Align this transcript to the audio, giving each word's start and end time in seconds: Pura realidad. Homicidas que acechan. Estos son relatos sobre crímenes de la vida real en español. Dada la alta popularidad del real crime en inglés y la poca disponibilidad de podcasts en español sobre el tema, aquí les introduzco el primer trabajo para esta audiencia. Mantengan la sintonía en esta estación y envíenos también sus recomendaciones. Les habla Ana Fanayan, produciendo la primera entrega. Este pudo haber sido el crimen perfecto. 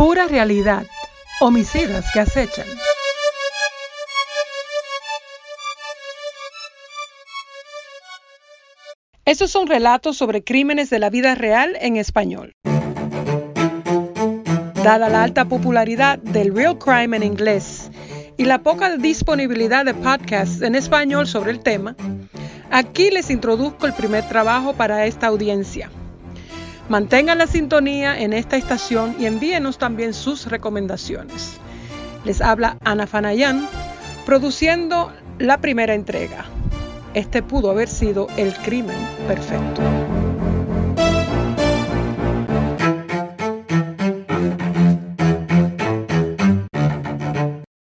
Pura 0.00 0.26
realidad. 0.26 0.86
Homicidas 1.42 2.06
que 2.14 2.20
acechan. 2.20 2.64
Estos 9.26 9.50
son 9.50 9.66
relatos 9.66 10.16
sobre 10.16 10.42
crímenes 10.42 10.88
de 10.88 11.00
la 11.00 11.10
vida 11.10 11.34
real 11.34 11.76
en 11.82 11.98
español. 11.98 12.54
Dada 14.82 15.10
la 15.10 15.22
alta 15.22 15.44
popularidad 15.44 16.16
del 16.16 16.56
real 16.56 16.78
crime 16.78 17.18
en 17.18 17.22
inglés 17.22 17.90
y 18.38 18.46
la 18.46 18.62
poca 18.62 18.96
disponibilidad 18.96 19.84
de 19.84 19.92
podcasts 19.92 20.62
en 20.62 20.76
español 20.76 21.26
sobre 21.26 21.50
el 21.50 21.60
tema, 21.60 21.94
aquí 22.70 23.10
les 23.10 23.28
introduzco 23.28 23.84
el 23.84 23.92
primer 23.92 24.26
trabajo 24.26 24.72
para 24.72 25.04
esta 25.04 25.26
audiencia. 25.26 25.90
Mantengan 26.90 27.38
la 27.38 27.46
sintonía 27.46 28.20
en 28.20 28.32
esta 28.32 28.56
estación 28.56 29.14
y 29.16 29.26
envíenos 29.26 29.78
también 29.78 30.12
sus 30.12 30.46
recomendaciones. 30.46 31.52
Les 32.24 32.40
habla 32.40 32.78
Ana 32.82 33.06
Fanayan, 33.06 33.68
produciendo 34.26 35.12
la 35.38 35.58
primera 35.58 35.94
entrega. 35.94 36.46
Este 37.14 37.44
pudo 37.44 37.70
haber 37.70 37.88
sido 37.88 38.26
el 38.36 38.52
crimen 38.54 38.98
perfecto. 39.28 40.09